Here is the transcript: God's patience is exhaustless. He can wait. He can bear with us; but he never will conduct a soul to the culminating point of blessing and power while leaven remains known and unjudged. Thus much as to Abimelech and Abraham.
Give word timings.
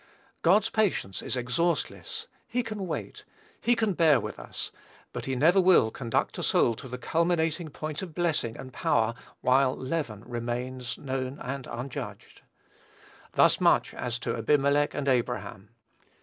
God's 0.41 0.71
patience 0.71 1.21
is 1.21 1.37
exhaustless. 1.37 2.25
He 2.47 2.63
can 2.63 2.87
wait. 2.87 3.23
He 3.61 3.75
can 3.75 3.93
bear 3.93 4.19
with 4.19 4.39
us; 4.39 4.71
but 5.13 5.25
he 5.25 5.35
never 5.35 5.61
will 5.61 5.91
conduct 5.91 6.39
a 6.39 6.43
soul 6.43 6.73
to 6.77 6.87
the 6.87 6.97
culminating 6.97 7.69
point 7.69 8.01
of 8.01 8.15
blessing 8.15 8.57
and 8.57 8.73
power 8.73 9.13
while 9.41 9.75
leaven 9.75 10.23
remains 10.25 10.97
known 10.97 11.37
and 11.37 11.67
unjudged. 11.67 12.41
Thus 13.33 13.61
much 13.61 13.93
as 13.93 14.17
to 14.17 14.35
Abimelech 14.35 14.95
and 14.95 15.07
Abraham. 15.07 15.69